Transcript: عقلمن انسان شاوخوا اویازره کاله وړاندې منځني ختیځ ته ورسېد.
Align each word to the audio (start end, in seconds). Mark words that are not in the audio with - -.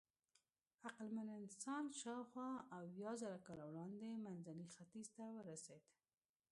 عقلمن 0.85 1.27
انسان 1.41 1.83
شاوخوا 2.01 2.49
اویازره 2.79 3.39
کاله 3.45 3.63
وړاندې 3.67 4.09
منځني 4.25 4.65
ختیځ 4.75 5.07
ته 5.15 5.23
ورسېد. 5.35 5.83